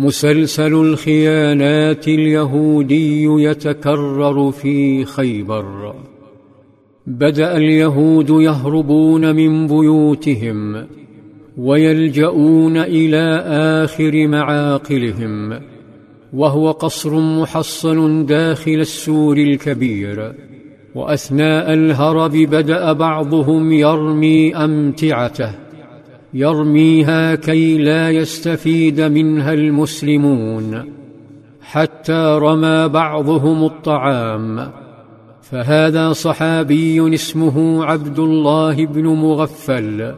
[0.00, 5.94] مسلسل الخيانات اليهودي يتكرر في خيبر.
[7.06, 10.86] بدأ اليهود يهربون من بيوتهم
[11.58, 13.44] ويلجؤون إلى
[13.84, 15.60] آخر معاقلهم
[16.32, 20.32] وهو قصر محصن داخل السور الكبير.
[20.94, 25.69] وأثناء الهرب بدأ بعضهم يرمي أمتعته.
[26.34, 30.84] يرميها كي لا يستفيد منها المسلمون.
[31.62, 34.70] حتى رمى بعضهم الطعام.
[35.42, 40.14] فهذا صحابي اسمه عبد الله بن مغفل.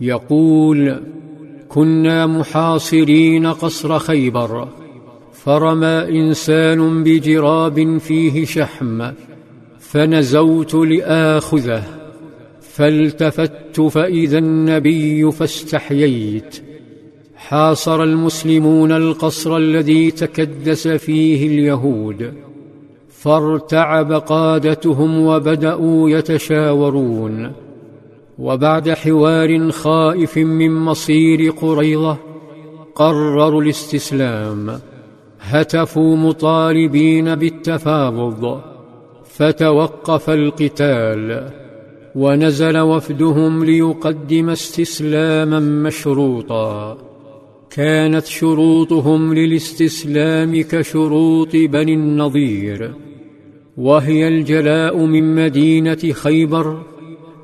[0.00, 1.00] يقول
[1.68, 4.68] كنا محاصرين قصر خيبر.
[5.32, 9.02] فرمى إنسان بجراب فيه شحم.
[9.78, 12.01] فنزوت لآخذه.
[12.76, 16.62] فالتفت فإذا النبي فاستحييت.
[17.36, 22.32] حاصر المسلمون القصر الذي تكدس فيه اليهود.
[23.08, 27.52] فارتعب قادتهم وبدأوا يتشاورون.
[28.38, 32.16] وبعد حوار خائف من مصير قريضه
[32.94, 34.78] قرروا الاستسلام.
[35.40, 38.60] هتفوا مطالبين بالتفاوض
[39.24, 41.61] فتوقف القتال.
[42.14, 46.98] ونزل وفدهم ليقدم استسلاما مشروطا.
[47.70, 52.94] كانت شروطهم للاستسلام كشروط بني النضير.
[53.76, 56.82] وهي الجلاء من مدينة خيبر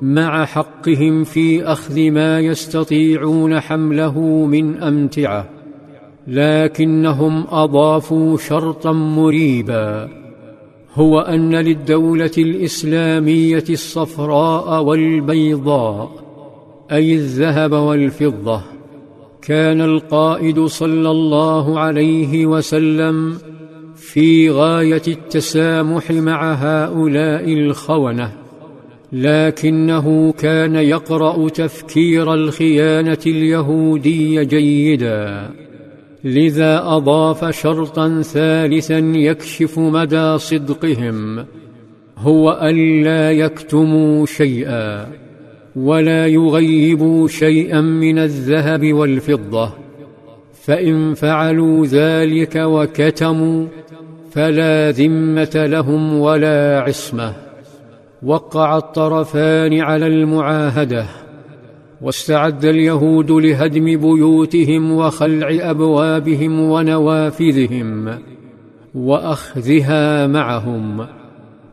[0.01, 5.49] مع حقهم في أخذ ما يستطيعون حمله من أمتعة
[6.27, 10.09] لكنهم أضافوا شرطا مريبا.
[10.95, 16.11] هو أن للدولة الإسلامية الصفراء والبيضاء
[16.91, 18.61] أي الذهب والفضة
[19.41, 23.37] كان القائد صلى الله عليه وسلم
[23.95, 28.31] في غاية التسامح مع هؤلاء الخونة
[29.11, 35.49] لكنه كان يقرأ تفكير الخيانة اليهودي جيدا.
[36.23, 41.45] لذا أضاف شرطا ثالثا يكشف مدى صدقهم
[42.17, 45.07] هو ألا يكتموا شيئا
[45.75, 49.73] ولا يغيبوا شيئا من الذهب والفضة
[50.53, 53.67] فإن فعلوا ذلك وكتموا
[54.31, 57.33] فلا ذمة لهم ولا عصمة
[58.23, 61.05] وقع الطرفان على المعاهدة.
[62.01, 68.19] واستعد اليهود لهدم بيوتهم وخلع أبوابهم ونوافذهم
[68.95, 71.07] وأخذها معهم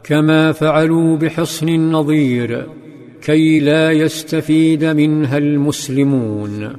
[0.05, 2.67] كما فعلوا بحصن النظير
[3.23, 6.77] كي لا يستفيد منها المسلمون.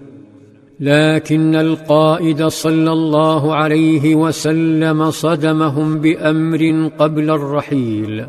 [0.80, 8.26] لكن القائد صلى الله عليه وسلم صدمهم بأمر قبل الرحيل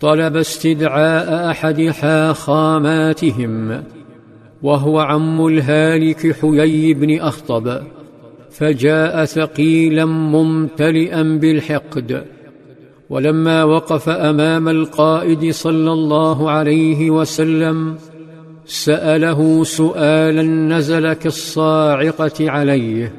[0.00, 3.82] طلب استدعاء احد حاخاماتهم
[4.62, 7.80] وهو عم الهالك حيي بن أخطب
[8.50, 12.24] فجاء ثقيلا ممتلئا بالحقد.
[13.10, 17.96] ولما وقف أمام القائد صلى الله عليه وسلم
[18.66, 23.12] سأله سؤالا نزل كالصاعقة عليه.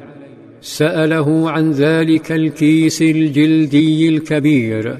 [0.60, 4.98] سأله عن ذلك الكيس الجلدي الكبير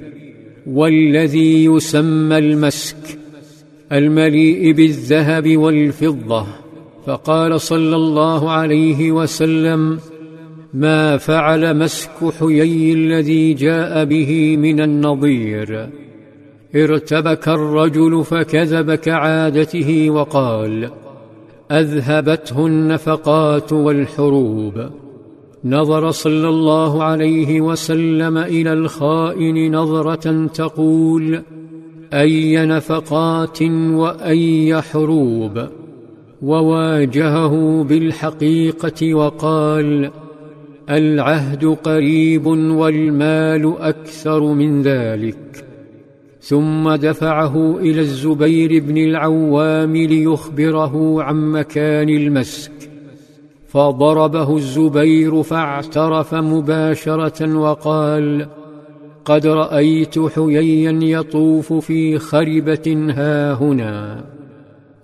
[0.67, 3.19] والذي يسمى المسك.
[3.93, 6.47] المليء بالذهب والفضة.
[7.07, 9.99] فقال صلى الله عليه وسلم
[10.75, 15.89] ما فعل مسك حيي الذي جاء به من النظير.
[16.77, 20.91] ارتبك الرجل فكذب كعادته وقال
[21.71, 24.91] أذهبته النفقات والحروب.
[25.65, 31.43] نظر صلى الله عليه وسلم إلى الخائن نظرة تقول
[32.15, 35.67] أي نفقات وأي حروب.
[36.43, 40.11] وواجهه بالحقيقة وقال
[40.91, 45.65] العهد قريب والمال أكثر من ذلك.
[46.41, 52.73] ثم دفعه إلى الزبير بن العوام ليخبره عن مكان المسك.
[53.69, 58.47] فضربه الزبير فاعترف مباشرة وقال
[59.29, 64.25] قد رأيت حييا يطوف في خربة ها هنا.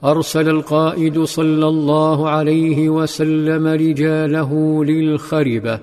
[0.04, 5.78] أرسل القائد صلى الله عليه وسلم رجاله للخربة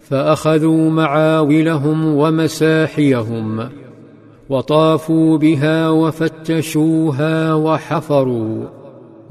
[0.00, 3.68] فأخذوا معاولهم ومساحيهم
[4.48, 8.64] وطافوا بها وفتشوها وحفروا.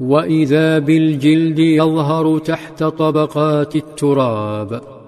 [0.00, 5.01] وإذا بالجلد يظهر تحت طبقات التراب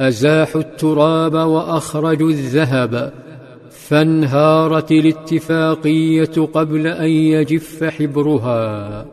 [0.00, 3.12] ازاحوا التراب واخرجوا الذهب
[3.70, 9.06] فانهارت الاتفاقية قبل أن يجف حبرها.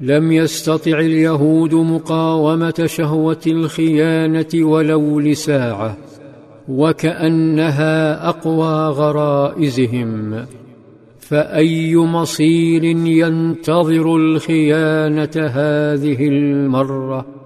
[0.00, 5.96] لم يستطع اليهود مقاومة شهوة الخيانة ولو لساعة
[6.68, 10.46] وكأنها أقوى غرائزهم.
[11.18, 17.39] فأي مصير ينتظر الخيانة هذه المرة؟